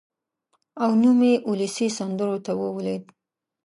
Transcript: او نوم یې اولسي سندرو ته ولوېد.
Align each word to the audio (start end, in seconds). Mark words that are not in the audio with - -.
او 0.83 0.91
نوم 1.01 1.19
یې 1.29 1.33
اولسي 1.47 1.87
سندرو 1.97 2.37
ته 2.45 2.51
ولوېد. 2.59 3.03